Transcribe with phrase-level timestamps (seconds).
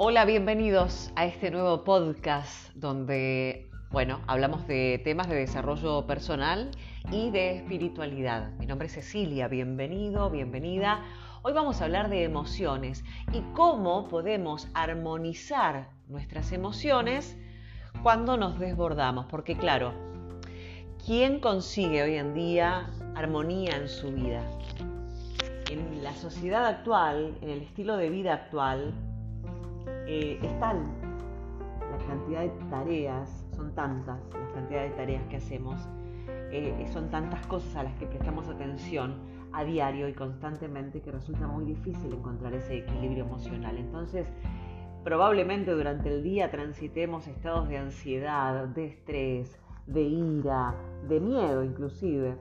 [0.00, 6.70] Hola, bienvenidos a este nuevo podcast donde, bueno, hablamos de temas de desarrollo personal
[7.10, 8.52] y de espiritualidad.
[8.60, 11.02] Mi nombre es Cecilia, bienvenido, bienvenida.
[11.42, 17.36] Hoy vamos a hablar de emociones y cómo podemos armonizar nuestras emociones
[18.04, 19.94] cuando nos desbordamos, porque claro,
[21.04, 24.48] ¿quién consigue hoy en día armonía en su vida?
[25.68, 28.94] En la sociedad actual, en el estilo de vida actual,
[30.08, 30.78] eh, es tal
[31.90, 35.80] la cantidad de tareas, son tantas las cantidades de tareas que hacemos,
[36.50, 39.16] eh, son tantas cosas a las que prestamos atención
[39.52, 43.76] a diario y constantemente que resulta muy difícil encontrar ese equilibrio emocional.
[43.76, 44.26] Entonces,
[45.04, 50.74] probablemente durante el día transitemos estados de ansiedad, de estrés, de ira,
[51.08, 52.36] de miedo inclusive.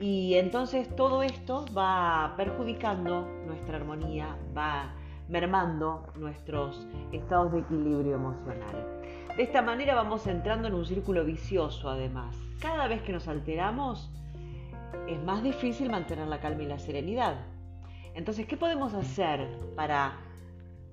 [0.00, 4.94] Y entonces todo esto va perjudicando nuestra armonía, va
[5.28, 9.00] mermando nuestros estados de equilibrio emocional.
[9.36, 12.36] De esta manera vamos entrando en un círculo vicioso además.
[12.60, 14.10] Cada vez que nos alteramos
[15.06, 17.36] es más difícil mantener la calma y la serenidad.
[18.14, 20.16] Entonces, ¿qué podemos hacer para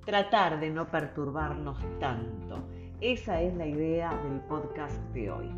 [0.06, 2.60] tratar de no perturbarnos tanto?
[3.02, 5.52] Esa es la idea del podcast de hoy.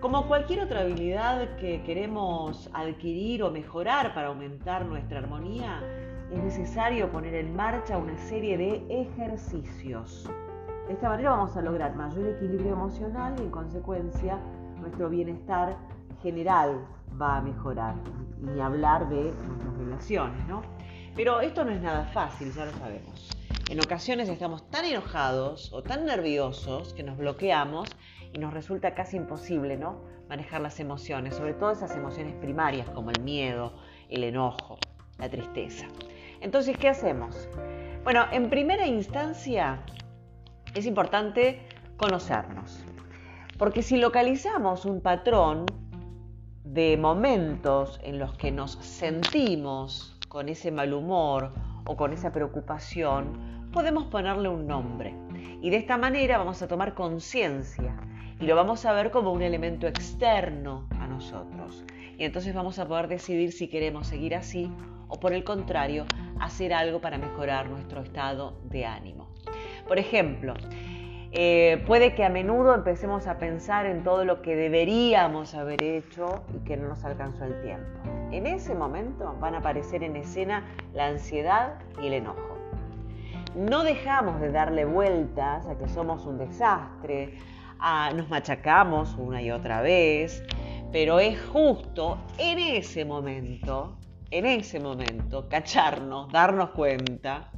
[0.00, 5.80] Como cualquier otra habilidad que queremos adquirir o mejorar para aumentar nuestra armonía,
[6.32, 10.28] es necesario poner en marcha una serie de ejercicios.
[10.86, 14.38] De esta manera vamos a lograr mayor equilibrio emocional y en consecuencia
[14.80, 15.76] nuestro bienestar
[16.22, 16.86] general
[17.20, 17.94] va a mejorar.
[18.40, 20.62] Ni hablar de nuestras relaciones, ¿no?
[21.14, 23.30] Pero esto no es nada fácil, ya lo sabemos.
[23.70, 27.88] En ocasiones estamos tan enojados o tan nerviosos que nos bloqueamos
[28.32, 30.00] y nos resulta casi imposible, ¿no?
[30.28, 33.74] Manejar las emociones, sobre todo esas emociones primarias como el miedo,
[34.08, 34.78] el enojo,
[35.18, 35.86] la tristeza.
[36.42, 37.48] Entonces, ¿qué hacemos?
[38.02, 39.80] Bueno, en primera instancia
[40.74, 41.62] es importante
[41.96, 42.84] conocernos,
[43.58, 45.66] porque si localizamos un patrón
[46.64, 51.52] de momentos en los que nos sentimos con ese mal humor
[51.86, 55.14] o con esa preocupación, podemos ponerle un nombre.
[55.60, 57.96] Y de esta manera vamos a tomar conciencia
[58.40, 61.84] y lo vamos a ver como un elemento externo a nosotros.
[62.18, 64.68] Y entonces vamos a poder decidir si queremos seguir así
[65.12, 66.06] o por el contrario,
[66.42, 69.28] hacer algo para mejorar nuestro estado de ánimo.
[69.86, 70.54] Por ejemplo,
[71.30, 76.42] eh, puede que a menudo empecemos a pensar en todo lo que deberíamos haber hecho
[76.54, 77.86] y que no nos alcanzó el tiempo.
[78.32, 82.58] En ese momento van a aparecer en escena la ansiedad y el enojo.
[83.54, 87.38] No dejamos de darle vueltas a que somos un desastre,
[87.78, 90.42] a, nos machacamos una y otra vez,
[90.90, 93.96] pero es justo en ese momento
[94.32, 97.52] en ese momento, cacharnos, darnos cuenta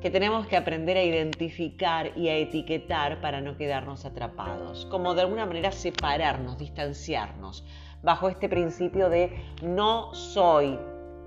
[0.00, 5.22] que tenemos que aprender a identificar y a etiquetar para no quedarnos atrapados, como de
[5.22, 7.64] alguna manera separarnos, distanciarnos,
[8.02, 10.78] bajo este principio de no soy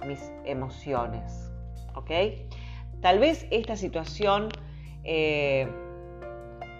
[0.05, 1.49] mis emociones.
[1.95, 2.11] ¿Ok?
[3.01, 4.49] Tal vez esta situación
[5.05, 5.67] eh,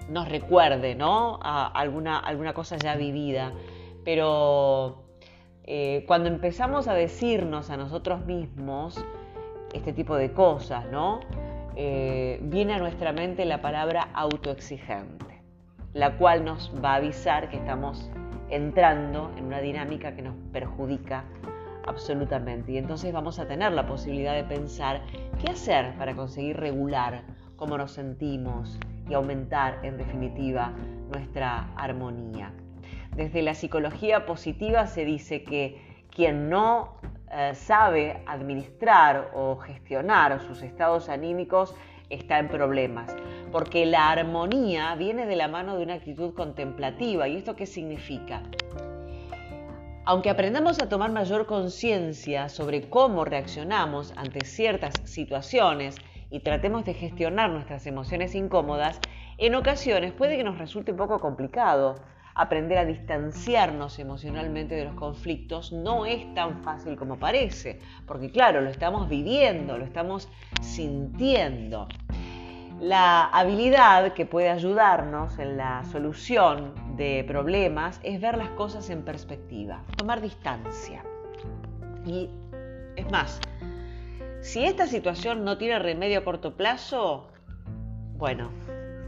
[0.10, 1.40] nos recuerde ¿no?
[1.42, 3.54] a alguna, alguna cosa ya vivida,
[4.04, 5.11] pero
[5.64, 9.04] eh, cuando empezamos a decirnos a nosotros mismos
[9.74, 11.20] este tipo de cosas, ¿no?
[11.76, 15.42] Eh, viene a nuestra mente la palabra autoexigente,
[15.94, 18.10] la cual nos va a avisar que estamos
[18.50, 21.24] entrando en una dinámica que nos perjudica
[21.88, 22.74] absolutamente.
[22.74, 25.02] Y entonces vamos a tener la posibilidad de pensar
[25.40, 27.24] qué hacer para conseguir regular
[27.56, 28.78] cómo nos sentimos
[29.10, 30.74] y aumentar, en definitiva,
[31.12, 32.52] nuestra armonía.
[33.16, 36.96] Desde la psicología positiva se dice que quien no
[37.32, 41.76] eh, sabe administrar o gestionar sus estados anímicos
[42.10, 43.16] está en problemas,
[43.52, 47.28] porque la armonía viene de la mano de una actitud contemplativa.
[47.28, 48.44] ¿Y esto qué significa?
[50.04, 55.96] Aunque aprendamos a tomar mayor conciencia sobre cómo reaccionamos ante ciertas situaciones
[56.30, 59.00] y tratemos de gestionar nuestras emociones incómodas,
[59.38, 61.96] en ocasiones puede que nos resulte un poco complicado
[62.36, 68.62] aprender a distanciarnos emocionalmente de los conflictos no es tan fácil como parece, porque claro,
[68.62, 70.30] lo estamos viviendo, lo estamos
[70.62, 71.88] sintiendo.
[72.80, 79.04] La habilidad que puede ayudarnos en la solución de problemas es ver las cosas en
[79.04, 81.04] perspectiva, tomar distancia.
[82.08, 82.28] Y
[82.96, 83.40] es más,
[84.42, 87.28] si esta situación no tiene remedio a corto plazo,
[88.18, 88.50] bueno,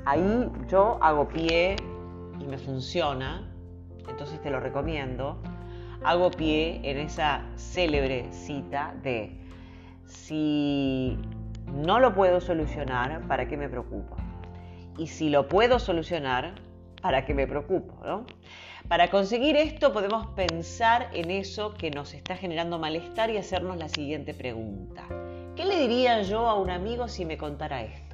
[0.05, 1.75] ahí yo hago pie
[2.47, 3.49] me funciona,
[4.07, 5.41] entonces te lo recomiendo,
[6.03, 9.39] hago pie en esa célebre cita de
[10.05, 11.17] si
[11.73, 14.17] no lo puedo solucionar, ¿para qué me preocupo?
[14.97, 16.55] Y si lo puedo solucionar,
[17.01, 18.25] ¿para qué me preocupo?
[18.87, 23.89] Para conseguir esto podemos pensar en eso que nos está generando malestar y hacernos la
[23.89, 25.03] siguiente pregunta.
[25.55, 28.12] ¿Qué le diría yo a un amigo si me contara esto?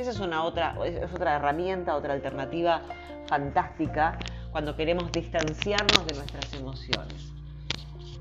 [0.00, 2.80] Esa es una otra, es otra herramienta, otra alternativa
[3.26, 4.18] fantástica
[4.50, 7.34] cuando queremos distanciarnos de nuestras emociones.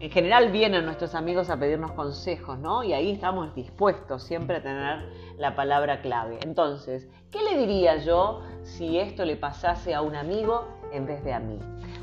[0.01, 2.83] En general vienen nuestros amigos a pedirnos consejos, ¿no?
[2.83, 6.39] Y ahí estamos dispuestos siempre a tener la palabra clave.
[6.43, 11.33] Entonces, ¿qué le diría yo si esto le pasase a un amigo en vez de
[11.33, 11.59] a mí?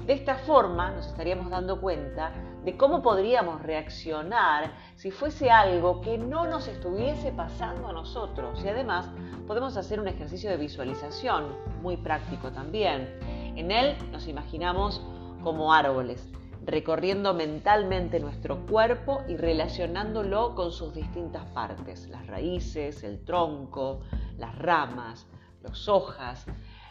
[0.07, 2.33] De esta forma nos estaríamos dando cuenta
[2.65, 8.63] de cómo podríamos reaccionar si fuese algo que no nos estuviese pasando a nosotros.
[8.65, 9.09] Y además
[9.47, 11.47] podemos hacer un ejercicio de visualización,
[11.83, 13.19] muy práctico también.
[13.57, 15.01] En él nos imaginamos
[15.43, 16.29] como árboles,
[16.65, 24.01] recorriendo mentalmente nuestro cuerpo y relacionándolo con sus distintas partes, las raíces, el tronco,
[24.39, 25.27] las ramas,
[25.63, 26.47] las hojas.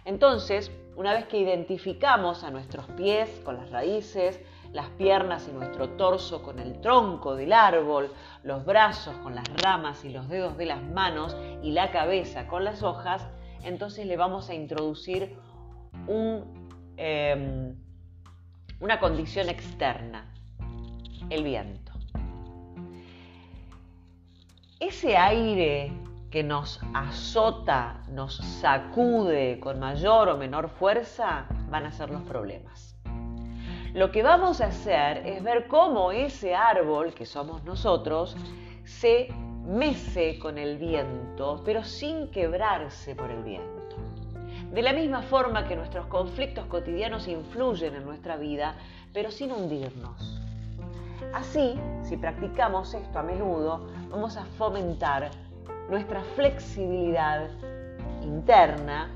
[0.06, 4.40] Entonces, una vez que identificamos a nuestros pies con las raíces,
[4.72, 8.14] las piernas y nuestro torso con el tronco del árbol,
[8.44, 12.64] los brazos con las ramas y los dedos de las manos y la cabeza con
[12.64, 13.28] las hojas,
[13.64, 15.38] entonces le vamos a introducir
[16.98, 17.76] em,
[18.80, 20.32] una condición externa,
[21.30, 21.94] el viento.
[24.80, 25.92] Ese aire
[26.36, 32.94] que nos azota, nos sacude con mayor o menor fuerza, van a ser los problemas.
[33.94, 38.36] Lo que vamos a hacer es ver cómo ese árbol, que somos nosotros,
[38.84, 39.30] se
[39.66, 43.96] mece con el viento, pero sin quebrarse por el viento.
[44.74, 48.76] De la misma forma que nuestros conflictos cotidianos influyen en nuestra vida,
[49.14, 50.42] pero sin hundirnos.
[51.34, 55.32] Así, si practicamos esto a menudo, vamos a fomentar
[55.90, 57.50] nuestra flexibilidad
[58.22, 59.10] interna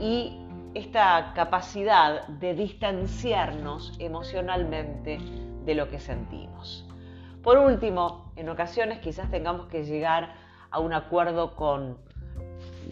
[0.00, 0.38] y
[0.74, 5.18] esta capacidad de distanciarnos emocionalmente
[5.64, 6.84] de lo que sentimos.
[7.42, 10.34] Por último, en ocasiones quizás tengamos que llegar
[10.70, 11.96] a un acuerdo con,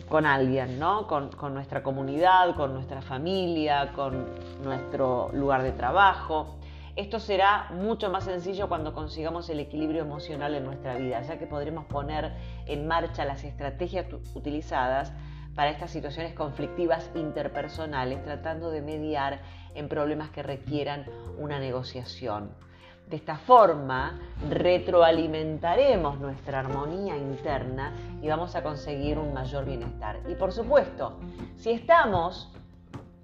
[0.08, 1.06] con alguien, ¿no?
[1.06, 4.26] con, con nuestra comunidad, con nuestra familia, con
[4.62, 6.56] nuestro lugar de trabajo.
[6.96, 11.46] Esto será mucho más sencillo cuando consigamos el equilibrio emocional en nuestra vida, ya que
[11.46, 12.32] podremos poner
[12.64, 15.12] en marcha las estrategias utilizadas
[15.54, 19.42] para estas situaciones conflictivas interpersonales, tratando de mediar
[19.74, 21.04] en problemas que requieran
[21.36, 22.50] una negociación.
[23.10, 30.20] De esta forma, retroalimentaremos nuestra armonía interna y vamos a conseguir un mayor bienestar.
[30.30, 31.18] Y por supuesto,
[31.56, 32.56] si estamos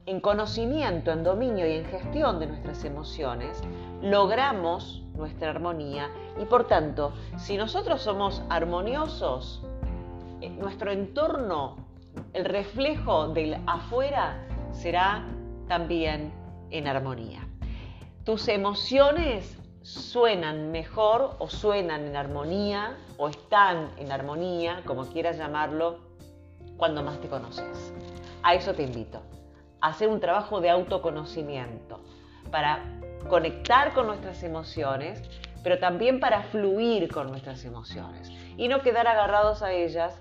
[0.07, 3.61] en conocimiento, en dominio y en gestión de nuestras emociones,
[4.01, 6.11] logramos nuestra armonía
[6.41, 9.63] y por tanto, si nosotros somos armoniosos,
[10.41, 11.77] eh, nuestro entorno
[12.33, 15.25] el reflejo del afuera será
[15.69, 16.33] también
[16.71, 17.47] en armonía.
[18.25, 25.99] Tus emociones suenan mejor o suenan en armonía o están en armonía, como quieras llamarlo,
[26.77, 27.93] cuando más te conoces.
[28.43, 29.21] A eso te invito,
[29.83, 32.01] hacer un trabajo de autoconocimiento
[32.51, 35.23] para conectar con nuestras emociones,
[35.63, 40.19] pero también para fluir con nuestras emociones y no quedar agarrados a ellas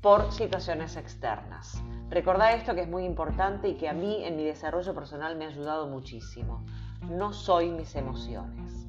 [0.00, 1.82] por situaciones externas.
[2.08, 5.44] Recordá esto que es muy importante y que a mí en mi desarrollo personal me
[5.44, 6.64] ha ayudado muchísimo.
[7.08, 8.86] No soy mis emociones.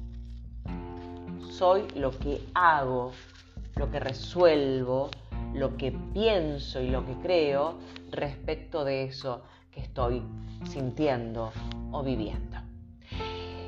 [1.50, 3.12] Soy lo que hago,
[3.76, 5.10] lo que resuelvo,
[5.54, 7.78] lo que pienso y lo que creo
[8.10, 9.42] respecto de eso
[9.72, 10.22] que estoy
[10.64, 11.52] sintiendo
[11.90, 12.58] o viviendo.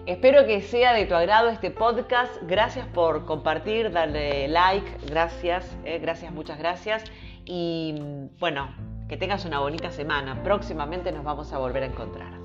[0.06, 2.30] Espero que sea de tu agrado este podcast.
[2.42, 4.86] Gracias por compartir, darle like.
[5.06, 7.04] Gracias, eh, gracias, muchas gracias.
[7.46, 7.94] Y
[8.38, 8.68] bueno,
[9.08, 10.42] que tengas una bonita semana.
[10.42, 12.43] Próximamente nos vamos a volver a encontrar.